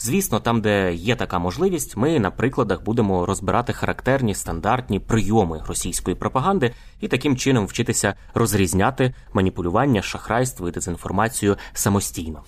Звісно, 0.00 0.40
там, 0.40 0.60
де 0.60 0.94
є 0.94 1.16
така 1.16 1.38
можливість, 1.38 1.96
ми 1.96 2.18
на 2.18 2.30
прикладах 2.30 2.82
будемо 2.82 3.26
розбирати 3.26 3.72
характерні 3.72 4.34
стандартні 4.34 5.00
прийоми 5.00 5.62
російської 5.66 6.16
пропаганди 6.16 6.74
і 7.00 7.08
таким 7.08 7.36
чином 7.36 7.66
вчитися 7.66 8.14
розрізняти 8.34 9.14
маніпулювання, 9.32 10.02
шахрайство 10.02 10.68
і 10.68 10.72
дезінформацію 10.72 11.56
самостійно. 11.72 12.42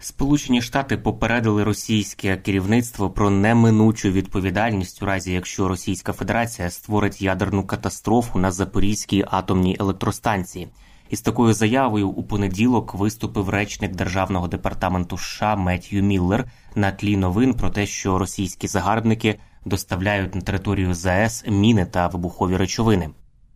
Сполучені 0.00 0.62
Штати 0.62 0.96
попередили 0.96 1.64
російське 1.64 2.36
керівництво 2.36 3.10
про 3.10 3.30
неминучу 3.30 4.10
відповідальність 4.10 5.02
у 5.02 5.06
разі, 5.06 5.32
якщо 5.32 5.68
Російська 5.68 6.12
Федерація 6.12 6.70
створить 6.70 7.22
ядерну 7.22 7.66
катастрофу 7.66 8.38
на 8.38 8.50
Запорізькій 8.50 9.24
атомній 9.30 9.76
електростанції. 9.80 10.68
Із 11.10 11.20
такою 11.20 11.54
заявою 11.54 12.08
у 12.08 12.22
понеділок 12.22 12.94
виступив 12.94 13.48
речник 13.48 13.96
державного 13.96 14.48
департаменту 14.48 15.18
США 15.18 15.56
Меттью 15.56 16.02
Міллер 16.02 16.44
на 16.74 16.90
тлі 16.90 17.16
новин 17.16 17.54
про 17.54 17.70
те, 17.70 17.86
що 17.86 18.18
російські 18.18 18.68
загарбники 18.68 19.38
доставляють 19.64 20.34
на 20.34 20.40
територію 20.40 20.94
ЗАЕС 20.94 21.44
міни 21.48 21.86
та 21.86 22.06
вибухові 22.06 22.56
речовини. 22.56 23.10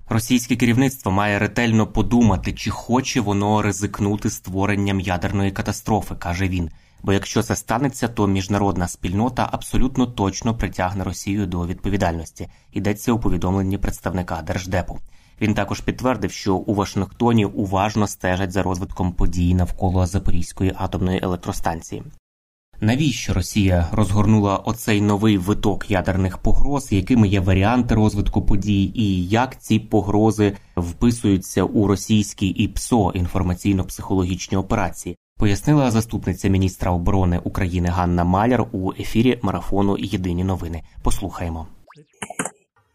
Російське 0.08 0.56
керівництво 0.56 1.12
має 1.12 1.38
ретельно 1.38 1.86
подумати, 1.86 2.52
чи 2.52 2.70
хоче 2.70 3.20
воно 3.20 3.62
ризикнути 3.62 4.30
створенням 4.30 5.00
ядерної 5.00 5.50
катастрофи, 5.50 6.14
каже 6.14 6.48
він. 6.48 6.70
Бо 7.02 7.12
якщо 7.12 7.42
це 7.42 7.56
станеться, 7.56 8.08
то 8.08 8.26
міжнародна 8.26 8.88
спільнота 8.88 9.48
абсолютно 9.52 10.06
точно 10.06 10.54
притягне 10.54 11.04
Росію 11.04 11.46
до 11.46 11.66
відповідальності. 11.66 12.48
Йдеться 12.72 13.12
у 13.12 13.18
повідомленні 13.18 13.78
представника 13.78 14.42
держдепу. 14.42 14.98
Він 15.42 15.54
також 15.54 15.80
підтвердив, 15.80 16.32
що 16.32 16.54
у 16.54 16.74
Вашингтоні 16.74 17.44
уважно 17.44 18.06
стежать 18.06 18.52
за 18.52 18.62
розвитком 18.62 19.12
подій 19.12 19.54
навколо 19.54 20.06
Запорізької 20.06 20.72
атомної 20.76 21.20
електростанції. 21.22 22.02
Навіщо 22.80 23.34
Росія 23.34 23.88
розгорнула 23.92 24.56
оцей 24.56 25.00
новий 25.00 25.38
виток 25.38 25.90
ядерних 25.90 26.38
погроз, 26.38 26.92
якими 26.92 27.28
є 27.28 27.40
варіанти 27.40 27.94
розвитку 27.94 28.42
подій, 28.42 28.92
і 28.94 29.28
як 29.28 29.60
ці 29.60 29.78
погрози 29.78 30.52
вписуються 30.76 31.64
у 31.64 31.86
російські 31.86 32.46
ІПСО 32.46 33.12
інформаційно-психологічні 33.14 34.58
операції? 34.58 35.16
Пояснила 35.38 35.90
заступниця 35.90 36.48
міністра 36.48 36.90
оборони 36.90 37.40
України 37.44 37.88
Ганна 37.88 38.24
Маляр 38.24 38.66
у 38.72 38.92
ефірі 38.92 39.38
марафону 39.42 39.96
Єдині 39.98 40.44
новини. 40.44 40.82
Послухаємо. 41.02 41.66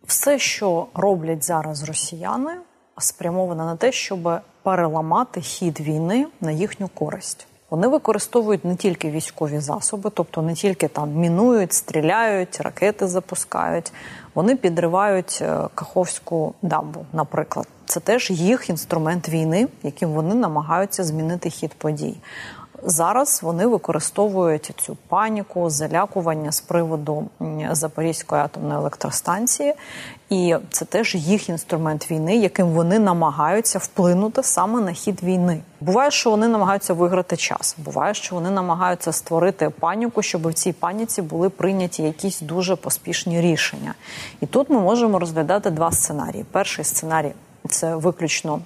Все, 0.07 0.39
що 0.39 0.87
роблять 0.93 1.43
зараз 1.43 1.83
росіяни, 1.83 2.51
спрямовано 2.97 3.65
на 3.65 3.75
те, 3.75 3.91
щоб 3.91 4.29
переламати 4.63 5.41
хід 5.41 5.79
війни 5.79 6.27
на 6.41 6.51
їхню 6.51 6.87
користь. 6.87 7.47
Вони 7.69 7.87
використовують 7.87 8.65
не 8.65 8.75
тільки 8.75 9.11
військові 9.11 9.59
засоби, 9.59 10.11
тобто 10.13 10.41
не 10.41 10.53
тільки 10.53 10.87
там 10.87 11.13
мінують, 11.13 11.73
стріляють, 11.73 12.61
ракети 12.61 13.07
запускають. 13.07 13.93
Вони 14.33 14.55
підривають 14.55 15.39
е, 15.41 15.59
Каховську 15.75 16.53
дамбу, 16.61 17.05
наприклад. 17.13 17.67
Це 17.85 17.99
теж 17.99 18.31
їх 18.31 18.69
інструмент 18.69 19.29
війни, 19.29 19.67
яким 19.83 20.09
вони 20.09 20.35
намагаються 20.35 21.03
змінити 21.03 21.49
хід 21.49 21.73
подій. 21.73 22.17
Зараз 22.89 23.39
вони 23.43 23.67
використовують 23.67 24.71
цю 24.77 24.97
паніку, 25.07 25.69
залякування 25.69 26.51
з 26.51 26.61
приводу 26.61 27.27
Запорізької 27.71 28.41
атомної 28.41 28.75
електростанції, 28.79 29.73
і 30.29 30.55
це 30.71 30.85
теж 30.85 31.15
їх 31.15 31.49
інструмент 31.49 32.11
війни, 32.11 32.37
яким 32.37 32.67
вони 32.67 32.99
намагаються 32.99 33.79
вплинути 33.79 34.43
саме 34.43 34.81
на 34.81 34.91
хід 34.91 35.23
війни. 35.23 35.61
Буває, 35.81 36.11
що 36.11 36.29
вони 36.29 36.47
намагаються 36.47 36.93
виграти 36.93 37.37
час. 37.37 37.75
Буває, 37.77 38.13
що 38.13 38.35
вони 38.35 38.49
намагаються 38.49 39.11
створити 39.11 39.69
паніку, 39.69 40.21
щоб 40.21 40.47
в 40.47 40.53
цій 40.53 40.73
паніці 40.73 41.21
були 41.21 41.49
прийняті 41.49 42.03
якісь 42.03 42.41
дуже 42.41 42.75
поспішні 42.75 43.41
рішення. 43.41 43.93
І 44.41 44.45
тут 44.45 44.69
ми 44.69 44.79
можемо 44.79 45.19
розглядати 45.19 45.71
два 45.71 45.91
сценарії. 45.91 46.45
Перший 46.51 46.85
сценарій 46.85 47.31
це 47.67 47.95
виключно 47.95 48.59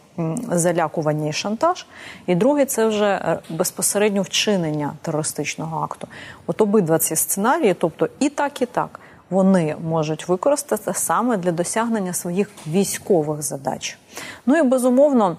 залякування 0.51 1.29
і 1.29 1.33
шантаж, 1.33 1.85
і 2.27 2.35
другий 2.35 2.65
це 2.65 2.85
вже 2.85 3.05
е, 3.05 3.39
безпосередньо 3.49 4.21
вчинення 4.21 4.93
терористичного 5.01 5.83
акту. 5.83 6.07
От 6.47 6.61
обидва 6.61 6.97
ці 6.99 7.15
сценарії, 7.15 7.73
тобто 7.73 8.09
і 8.19 8.29
так, 8.29 8.61
і 8.61 8.65
так, 8.65 8.99
вони 9.29 9.75
можуть 9.83 10.27
використати 10.27 10.93
саме 10.93 11.37
для 11.37 11.51
досягнення 11.51 12.13
своїх 12.13 12.49
військових 12.67 13.41
задач. 13.41 13.97
Ну 14.45 14.57
і 14.57 14.63
безумовно. 14.63 15.37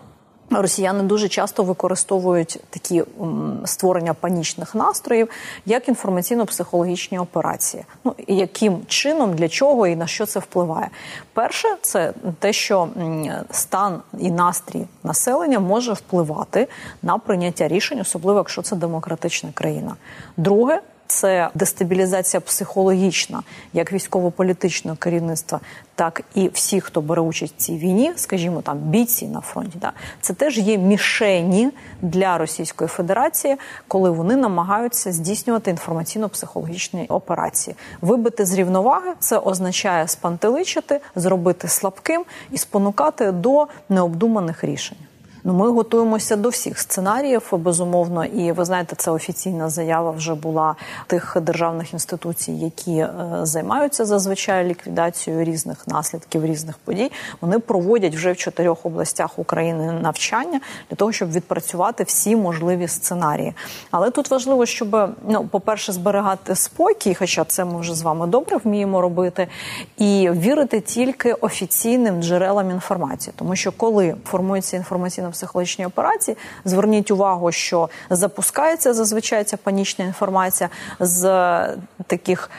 Росіяни 0.60 1.02
дуже 1.02 1.28
часто 1.28 1.62
використовують 1.62 2.60
такі 2.70 3.04
створення 3.64 4.14
панічних 4.14 4.74
настроїв 4.74 5.28
як 5.66 5.88
інформаційно-психологічні 5.88 7.20
операції. 7.20 7.84
Ну 8.04 8.14
яким 8.28 8.86
чином, 8.86 9.34
для 9.34 9.48
чого 9.48 9.86
і 9.86 9.96
на 9.96 10.06
що 10.06 10.26
це 10.26 10.40
впливає? 10.40 10.90
Перше, 11.32 11.68
це 11.80 12.12
те, 12.38 12.52
що 12.52 12.88
стан 13.50 14.00
і 14.18 14.30
настрій 14.30 14.84
населення 15.02 15.60
може 15.60 15.92
впливати 15.92 16.68
на 17.02 17.18
прийняття 17.18 17.68
рішень, 17.68 18.00
особливо 18.00 18.38
якщо 18.38 18.62
це 18.62 18.76
демократична 18.76 19.50
країна. 19.54 19.96
Друге. 20.36 20.80
Це 21.12 21.48
дестабілізація 21.54 22.40
психологічна, 22.40 23.42
як 23.72 23.92
військово-політичного 23.92 24.96
керівництва, 24.96 25.60
так 25.94 26.22
і 26.34 26.48
всі, 26.48 26.80
хто 26.80 27.00
бере 27.00 27.22
участь 27.22 27.54
в 27.54 27.56
цій 27.56 27.76
війні, 27.76 28.12
скажімо, 28.16 28.62
там 28.62 28.78
бійці 28.78 29.26
на 29.26 29.40
фронті. 29.40 29.78
Да, 29.80 29.92
це 30.20 30.34
теж 30.34 30.58
є 30.58 30.78
мішені 30.78 31.70
для 32.02 32.38
Російської 32.38 32.88
Федерації, 32.88 33.56
коли 33.88 34.10
вони 34.10 34.36
намагаються 34.36 35.12
здійснювати 35.12 35.70
інформаційно-психологічні 35.74 37.06
операції. 37.08 37.76
Вибити 38.00 38.44
з 38.44 38.54
рівноваги 38.54 39.12
це 39.18 39.38
означає 39.38 40.08
спантеличити, 40.08 41.00
зробити 41.16 41.68
слабким 41.68 42.24
і 42.50 42.58
спонукати 42.58 43.32
до 43.32 43.66
необдуманих 43.88 44.64
рішень. 44.64 44.98
Ну, 45.44 45.54
ми 45.54 45.70
готуємося 45.70 46.36
до 46.36 46.48
всіх 46.48 46.78
сценаріїв, 46.78 47.48
безумовно, 47.52 48.24
і 48.24 48.52
ви 48.52 48.64
знаєте, 48.64 48.96
це 48.96 49.10
офіційна 49.10 49.68
заява 49.68 50.10
вже 50.10 50.34
була 50.34 50.74
тих 51.06 51.36
державних 51.40 51.92
інституцій, 51.92 52.52
які 52.52 52.96
е, 52.96 53.10
займаються 53.42 54.04
зазвичай 54.04 54.64
ліквідацією 54.64 55.44
різних 55.44 55.88
наслідків 55.88 56.46
різних 56.46 56.78
подій. 56.78 57.12
Вони 57.40 57.58
проводять 57.58 58.14
вже 58.14 58.32
в 58.32 58.36
чотирьох 58.36 58.86
областях 58.86 59.38
України 59.38 59.92
навчання 59.92 60.60
для 60.90 60.96
того, 60.96 61.12
щоб 61.12 61.32
відпрацювати 61.32 62.04
всі 62.04 62.36
можливі 62.36 62.88
сценарії. 62.88 63.54
Але 63.90 64.10
тут 64.10 64.30
важливо, 64.30 64.66
щоб 64.66 64.96
ну, 65.28 65.48
по-перше, 65.50 65.92
зберігати 65.92 66.56
спокій, 66.56 67.14
хоча 67.14 67.44
це 67.44 67.64
ми 67.64 67.80
вже 67.80 67.94
з 67.94 68.02
вами 68.02 68.26
добре 68.26 68.56
вміємо 68.64 69.00
робити, 69.00 69.48
і 69.98 70.30
вірити 70.30 70.80
тільки 70.80 71.32
офіційним 71.32 72.22
джерелам 72.22 72.70
інформації, 72.70 73.34
тому 73.36 73.56
що 73.56 73.72
коли 73.72 74.16
формується 74.24 74.76
інформаційна 74.76 75.31
психологічні 75.32 75.86
операції. 75.86 76.36
Зверніть 76.64 77.10
увагу, 77.10 77.52
що 77.52 77.88
запускається 78.10 78.94
зазвичай 78.94 79.44
ця 79.44 79.56
панічна 79.56 80.04
інформація 80.04 80.70
з 81.00 81.22
таких 82.06 82.50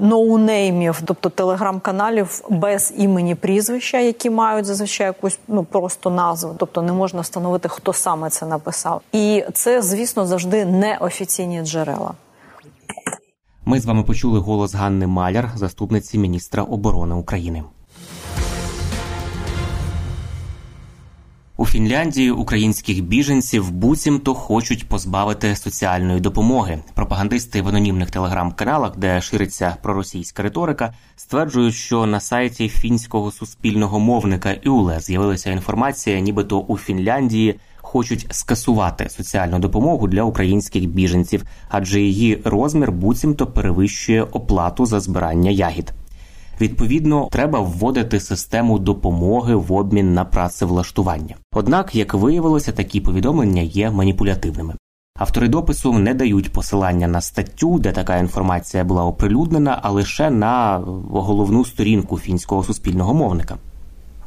ноунеймів, 0.00 1.02
тобто 1.04 1.28
телеграм-каналів 1.28 2.40
без 2.48 2.94
імені 2.96 3.34
прізвища, 3.34 3.98
які 3.98 4.30
мають 4.30 4.66
зазвичай 4.66 5.06
якусь 5.06 5.38
ну 5.48 5.64
просто 5.64 6.10
назву, 6.10 6.54
тобто 6.58 6.82
не 6.82 6.92
можна 6.92 7.20
встановити, 7.20 7.68
хто 7.68 7.92
саме 7.92 8.30
це 8.30 8.46
написав. 8.46 9.00
І 9.12 9.44
це, 9.52 9.82
звісно, 9.82 10.26
завжди 10.26 10.64
неофіційні 10.64 11.62
джерела. 11.62 12.14
Ми 13.64 13.80
з 13.80 13.86
вами 13.86 14.02
почули 14.02 14.38
голос 14.38 14.74
Ганни 14.74 15.06
Маляр, 15.06 15.50
заступниці 15.56 16.18
міністра 16.18 16.62
оборони 16.62 17.14
України. 17.14 17.62
У 21.56 21.66
Фінляндії 21.66 22.30
українських 22.30 23.04
біженців 23.04 23.70
буцімто 23.70 24.34
хочуть 24.34 24.88
позбавити 24.88 25.56
соціальної 25.56 26.20
допомоги. 26.20 26.78
Пропагандисти 26.94 27.62
в 27.62 27.68
анонімних 27.68 28.10
телеграм-каналах, 28.10 28.96
де 28.96 29.20
шириться 29.20 29.76
проросійська 29.82 30.42
риторика, 30.42 30.94
стверджують, 31.16 31.74
що 31.74 32.06
на 32.06 32.20
сайті 32.20 32.68
фінського 32.68 33.30
суспільного 33.30 34.00
мовника 34.00 34.56
Юле 34.62 35.00
з'явилася 35.00 35.50
інформація, 35.50 36.20
нібито 36.20 36.58
у 36.58 36.78
Фінляндії 36.78 37.60
хочуть 37.76 38.26
скасувати 38.30 39.08
соціальну 39.08 39.58
допомогу 39.58 40.08
для 40.08 40.22
українських 40.22 40.86
біженців, 40.86 41.44
адже 41.68 42.00
її 42.00 42.42
розмір 42.44 42.92
буцімто 42.92 43.46
перевищує 43.46 44.22
оплату 44.22 44.86
за 44.86 45.00
збирання 45.00 45.50
ягід. 45.50 45.92
Відповідно, 46.60 47.28
треба 47.30 47.60
вводити 47.60 48.20
систему 48.20 48.78
допомоги 48.78 49.54
в 49.54 49.72
обмін 49.72 50.14
на 50.14 50.24
працевлаштування. 50.24 51.36
Однак, 51.52 51.94
як 51.94 52.14
виявилося, 52.14 52.72
такі 52.72 53.00
повідомлення 53.00 53.62
є 53.62 53.90
маніпулятивними. 53.90 54.74
Автори 55.18 55.48
допису 55.48 55.92
не 55.92 56.14
дають 56.14 56.52
посилання 56.52 57.08
на 57.08 57.20
статтю, 57.20 57.78
де 57.78 57.92
така 57.92 58.16
інформація 58.16 58.84
була 58.84 59.04
оприлюднена, 59.04 59.78
а 59.82 59.90
лише 59.90 60.30
на 60.30 60.78
головну 61.10 61.64
сторінку 61.64 62.18
фінського 62.18 62.64
суспільного 62.64 63.14
мовника. 63.14 63.56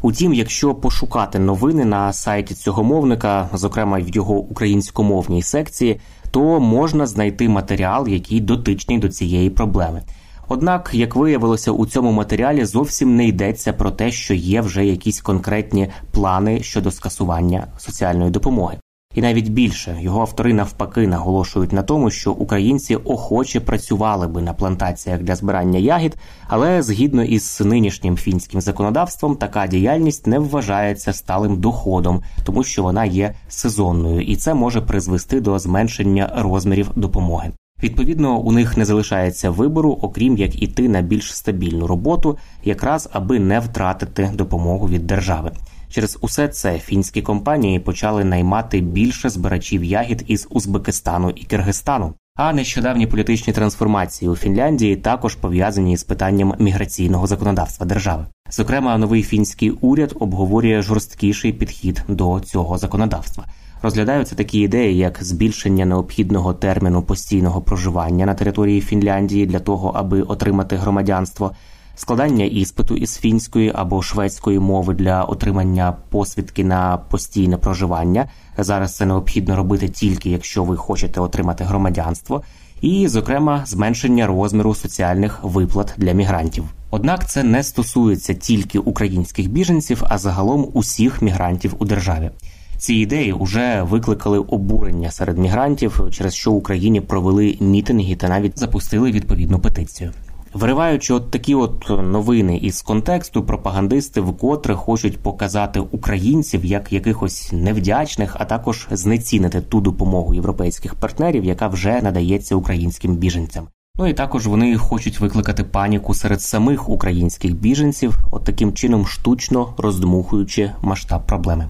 Утім, 0.01 0.33
якщо 0.33 0.75
пошукати 0.75 1.39
новини 1.39 1.86
на 1.86 2.13
сайті 2.13 2.54
цього 2.54 2.83
мовника, 2.83 3.50
зокрема 3.54 4.00
в 4.00 4.10
його 4.10 4.36
українськомовній 4.36 5.42
секції, 5.42 6.00
то 6.31 6.60
можна 6.60 7.07
знайти 7.07 7.50
матеріал, 7.50 8.07
який 8.07 8.39
дотичний 8.39 8.98
до 8.98 9.10
цієї 9.10 9.50
проблеми. 9.50 10.01
Однак, 10.47 10.89
як 10.94 11.15
виявилося, 11.15 11.71
у 11.71 11.86
цьому 11.86 12.12
матеріалі 12.12 12.65
зовсім 12.65 13.15
не 13.15 13.27
йдеться 13.27 13.74
про 13.74 13.92
те, 13.92 14.12
що 14.12 14.33
є 14.33 14.62
вже 14.62 14.86
якісь 14.86 15.21
конкретні 15.21 15.88
плани 16.12 16.63
щодо 16.63 16.92
скасування 16.92 17.68
соціальної 17.77 18.31
допомоги. 18.31 18.77
І 19.15 19.21
навіть 19.21 19.50
більше 19.50 19.97
його 20.01 20.21
автори 20.21 20.53
навпаки 20.53 21.07
наголошують 21.07 21.74
на 21.74 21.83
тому, 21.83 22.12
що 22.12 22.31
українці 22.31 22.95
охоче 22.95 23.59
працювали 23.59 24.27
би 24.27 24.42
на 24.42 24.53
плантаціях 24.53 25.21
для 25.21 25.36
збирання 25.36 25.80
ягід, 25.80 26.18
але 26.48 26.81
згідно 26.81 27.24
із 27.24 27.62
нинішнім 27.65 28.18
фінським 28.18 28.62
законодавством, 28.62 29.36
така 29.36 29.68
діяльність 29.68 30.27
не 30.27 30.39
вважається 30.39 31.13
сталим 31.13 31.59
доходом, 31.59 32.24
тому 32.44 32.63
що 32.63 32.83
вона 32.83 33.06
є 33.06 33.33
сезонною, 33.48 34.21
і 34.21 34.36
це 34.36 34.53
може 34.53 34.81
призвести 34.81 35.41
до 35.41 35.59
зменшення 35.59 36.31
розмірів 36.36 36.91
допомоги. 36.95 37.51
Відповідно, 37.85 38.39
у 38.39 38.51
них 38.51 38.77
не 38.77 38.85
залишається 38.85 39.49
вибору, 39.49 39.99
окрім 40.01 40.37
як 40.37 40.61
іти 40.61 40.89
на 40.89 41.01
більш 41.01 41.35
стабільну 41.35 41.87
роботу, 41.87 42.37
якраз 42.63 43.09
аби 43.13 43.39
не 43.39 43.59
втратити 43.59 44.31
допомогу 44.33 44.87
від 44.89 45.07
держави. 45.07 45.51
Через 45.89 46.17
усе 46.21 46.47
це 46.47 46.79
фінські 46.79 47.21
компанії 47.21 47.79
почали 47.79 48.23
наймати 48.23 48.81
більше 48.81 49.29
збирачів 49.29 49.83
ягід 49.83 50.23
із 50.27 50.47
Узбекистану 50.49 51.29
і 51.29 51.43
Киргизстану. 51.43 52.13
А 52.35 52.53
нещодавні 52.53 53.07
політичні 53.07 53.53
трансформації 53.53 54.29
у 54.29 54.35
Фінляндії 54.35 54.95
також 54.95 55.35
пов'язані 55.35 55.97
з 55.97 56.03
питанням 56.03 56.53
міграційного 56.59 57.27
законодавства 57.27 57.85
держави. 57.85 58.25
Зокрема, 58.49 58.97
новий 58.97 59.23
фінський 59.23 59.69
уряд 59.69 60.15
обговорює 60.19 60.81
жорсткіший 60.81 61.53
підхід 61.53 62.03
до 62.07 62.39
цього 62.39 62.77
законодавства. 62.77 63.45
Розглядаються 63.81 64.36
такі 64.36 64.60
ідеї, 64.60 64.98
як 64.98 65.24
збільшення 65.24 65.86
необхідного 65.86 66.54
терміну 66.54 67.01
постійного 67.01 67.62
проживання 67.62 68.25
на 68.25 68.33
території 68.33 68.81
Фінляндії 68.81 69.45
для 69.45 69.60
того, 69.60 69.89
аби 69.95 70.22
отримати 70.22 70.75
громадянство, 70.75 71.51
складання 71.95 72.45
іспиту 72.45 72.95
із 72.95 73.18
фінської 73.18 73.72
або 73.75 74.01
шведської 74.01 74.60
мови 74.60 74.94
для 74.94 75.24
отримання 75.24 75.98
посвідки 76.10 76.63
на 76.63 76.98
постійне 76.98 77.57
проживання. 77.57 78.30
Зараз 78.57 78.95
це 78.95 79.06
необхідно 79.06 79.56
робити 79.56 79.89
тільки 79.89 80.30
якщо 80.30 80.63
ви 80.63 80.77
хочете 80.77 81.19
отримати 81.19 81.63
громадянство, 81.63 82.44
і, 82.81 83.07
зокрема, 83.07 83.63
зменшення 83.66 84.27
розміру 84.27 84.75
соціальних 84.75 85.39
виплат 85.44 85.94
для 85.98 86.12
мігрантів. 86.12 86.63
Однак 86.89 87.30
це 87.30 87.44
не 87.44 87.63
стосується 87.63 88.33
тільки 88.33 88.80
українських 88.80 89.50
біженців, 89.50 90.04
а 90.10 90.18
загалом 90.18 90.68
усіх 90.74 91.22
мігрантів 91.22 91.75
у 91.80 91.86
державі. 91.86 92.31
Ці 92.77 92.94
ідеї 92.94 93.36
вже 93.39 93.81
викликали 93.89 94.39
обурення 94.39 95.12
серед 95.12 95.38
мігрантів, 95.38 96.01
через 96.12 96.36
що 96.36 96.51
в 96.51 96.56
Україні 96.56 97.01
провели 97.01 97.57
мітинги 97.60 98.16
та 98.16 98.30
навіть 98.30 98.60
запустили 98.60 99.12
відповідну 99.12 99.60
петицію. 99.60 100.12
Вириваючи 100.56 101.13
от 101.13 101.31
такі 101.31 101.56
от 101.56 101.89
новини 101.89 102.57
із 102.57 102.81
контексту, 102.81 103.44
пропагандисти 103.44 104.22
вкотре 104.22 104.75
хочуть 104.75 105.18
показати 105.18 105.80
українців 105.80 106.66
як 106.66 106.94
якихось 106.94 107.50
невдячних, 107.51 108.36
а 108.39 108.45
також 108.45 108.88
знецінити 108.92 109.62
ту 109.62 109.81
допомогу 109.81 110.33
європейських 110.33 110.95
партнерів, 110.95 111.45
яка 111.45 111.68
вже 111.68 112.01
надається 112.01 112.56
українським 112.56 113.16
біженцям. 113.16 113.68
Ну 113.98 114.07
і 114.07 114.13
також 114.13 114.48
вони 114.48 114.77
хочуть 114.77 115.19
викликати 115.19 115.63
паніку 115.63 116.13
серед 116.13 116.42
самих 116.42 116.89
українських 116.89 117.56
біженців, 117.56 118.18
от 118.31 118.44
таким 118.44 118.74
чином 118.74 119.06
штучно 119.06 119.74
роздмухуючи 119.77 120.72
масштаб 120.81 121.27
проблеми. 121.27 121.69